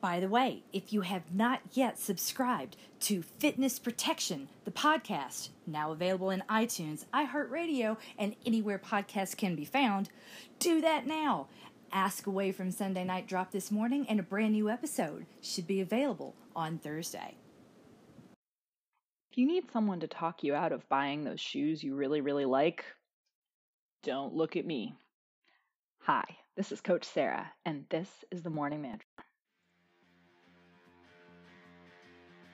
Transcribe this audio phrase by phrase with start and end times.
[0.00, 5.90] By the way, if you have not yet subscribed to Fitness Protection, the podcast, now
[5.90, 10.10] available in iTunes, iHeartRadio, and anywhere podcasts can be found,
[10.58, 11.48] do that now.
[11.92, 15.80] Ask Away from Sunday Night drop this morning, and a brand new episode should be
[15.80, 17.36] available on Thursday.
[19.30, 22.44] If you need someone to talk you out of buying those shoes you really, really
[22.44, 22.84] like,
[24.02, 24.94] don't look at me.
[26.00, 26.24] Hi,
[26.54, 29.06] this is Coach Sarah, and this is the Morning Mantra.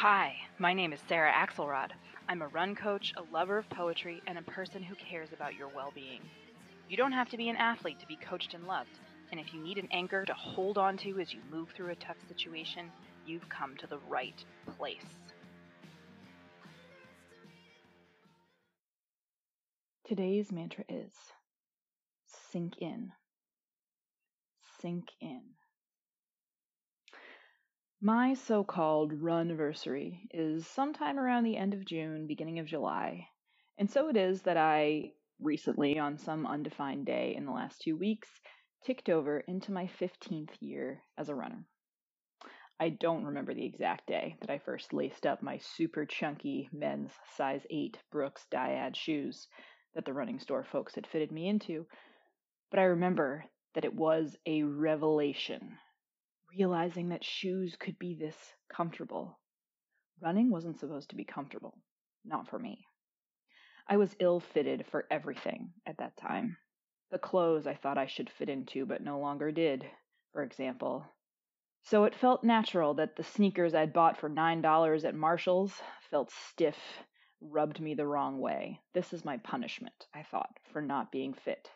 [0.00, 1.90] Hi, my name is Sarah Axelrod.
[2.28, 5.68] I'm a run coach, a lover of poetry, and a person who cares about your
[5.74, 6.20] well being.
[6.86, 8.90] You don't have to be an athlete to be coached and loved,
[9.30, 11.94] and if you need an anchor to hold on to as you move through a
[11.94, 12.92] tough situation,
[13.26, 14.44] you've come to the right
[14.76, 15.00] place.
[20.06, 21.14] Today's mantra is
[22.52, 23.12] sink in.
[24.82, 25.55] Sink in.
[28.06, 33.26] My so called runversary is sometime around the end of June, beginning of July.
[33.78, 37.96] And so it is that I recently, on some undefined day in the last two
[37.96, 38.28] weeks,
[38.84, 41.66] ticked over into my 15th year as a runner.
[42.78, 47.10] I don't remember the exact day that I first laced up my super chunky men's
[47.36, 49.48] size 8 Brooks Dyad shoes
[49.96, 51.88] that the running store folks had fitted me into,
[52.70, 55.76] but I remember that it was a revelation
[56.56, 58.36] realizing that shoes could be this
[58.74, 59.38] comfortable.
[60.20, 61.76] Running wasn't supposed to be comfortable,
[62.24, 62.86] not for me.
[63.88, 66.56] I was ill fitted for everything at that time.
[67.10, 69.84] The clothes I thought I should fit into but no longer did,
[70.32, 71.04] for example.
[71.82, 75.72] So it felt natural that the sneakers I'd bought for $9 at Marshall's
[76.10, 76.76] felt stiff,
[77.40, 78.80] rubbed me the wrong way.
[78.92, 81.70] This is my punishment, I thought, for not being fit.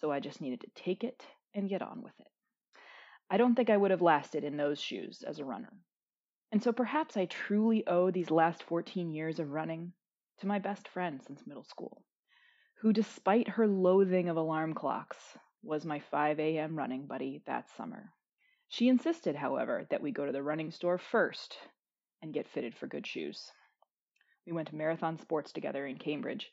[0.00, 1.24] So I just needed to take it
[1.54, 2.26] and get on with it.
[3.30, 5.72] I don't think I would have lasted in those shoes as a runner.
[6.50, 9.92] And so perhaps I truly owe these last 14 years of running
[10.40, 12.02] to my best friend since middle school,
[12.80, 16.76] who, despite her loathing of alarm clocks, was my 5 a.m.
[16.76, 18.12] running buddy that summer.
[18.68, 21.58] She insisted, however, that we go to the running store first
[22.22, 23.50] and get fitted for good shoes.
[24.46, 26.50] We went to Marathon Sports together in Cambridge,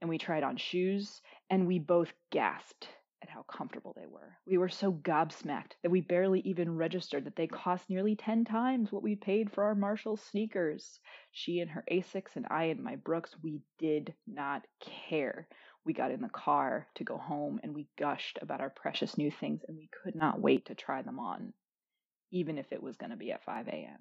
[0.00, 1.20] and we tried on shoes,
[1.50, 2.88] and we both gasped
[3.22, 4.36] at how comfortable they were.
[4.46, 8.90] We were so gobsmacked that we barely even registered that they cost nearly 10 times
[8.90, 11.00] what we paid for our Marshall sneakers.
[11.32, 14.66] She in her Asics and I in my Brooks, we did not
[15.10, 15.48] care.
[15.84, 19.30] We got in the car to go home and we gushed about our precious new
[19.30, 21.52] things and we could not wait to try them on,
[22.30, 23.98] even if it was going to be at 5 a.m.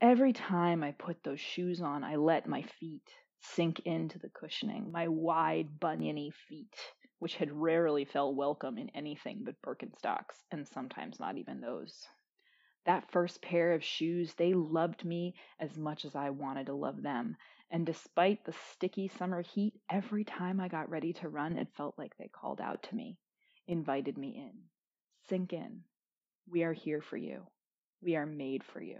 [0.00, 3.08] Every time I put those shoes on, I let my feet
[3.40, 6.74] sink into the cushioning, my wide, buniony feet
[7.24, 12.06] which had rarely felt welcome in anything but Birkenstocks, and sometimes not even those.
[12.84, 17.00] That first pair of shoes, they loved me as much as I wanted to love
[17.00, 17.38] them.
[17.70, 21.94] And despite the sticky summer heat, every time I got ready to run, it felt
[21.96, 23.16] like they called out to me,
[23.66, 24.52] invited me in.
[25.26, 25.80] Sink in.
[26.46, 27.46] We are here for you.
[28.02, 28.98] We are made for you.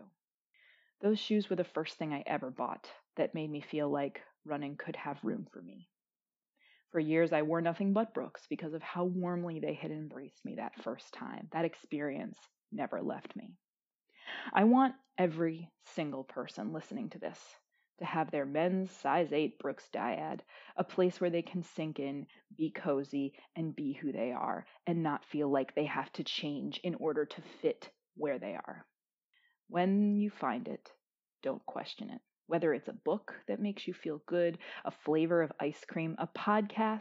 [1.03, 4.79] Those shoes were the first thing I ever bought that made me feel like running
[4.79, 5.91] could have room for me.
[6.95, 10.55] For years, I wore nothing but Brooks because of how warmly they had embraced me
[10.55, 11.49] that first time.
[11.51, 12.39] That experience
[12.71, 13.57] never left me.
[14.53, 17.41] I want every single person listening to this
[17.99, 20.43] to have their men's size 8 Brooks dyad,
[20.77, 25.03] a place where they can sink in, be cozy, and be who they are, and
[25.03, 28.87] not feel like they have to change in order to fit where they are.
[29.67, 30.93] When you find it,
[31.43, 32.21] don't question it.
[32.47, 36.27] Whether it's a book that makes you feel good, a flavor of ice cream, a
[36.27, 37.01] podcast,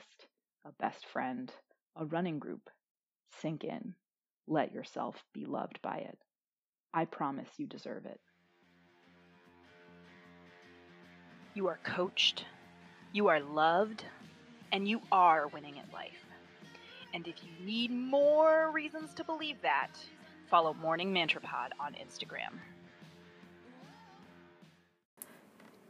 [0.65, 1.51] a best friend,
[1.97, 2.69] a running group,
[3.41, 3.93] sink in.
[4.47, 6.17] Let yourself be loved by it.
[6.93, 8.19] I promise you deserve it.
[11.55, 12.45] You are coached,
[13.11, 14.05] you are loved,
[14.71, 16.25] and you are winning at life.
[17.13, 19.91] And if you need more reasons to believe that,
[20.49, 22.59] follow Morning Mantra Pod on Instagram.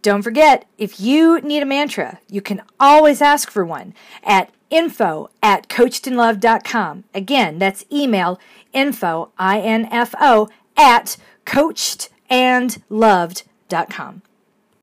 [0.04, 5.30] Don't forget, if you need a mantra, you can always ask for one at info
[5.42, 7.06] at coachedandloved.com.
[7.14, 8.38] Again, that's email
[8.74, 11.16] info, I-N-F-O, at
[11.46, 14.22] coachedandloved.com.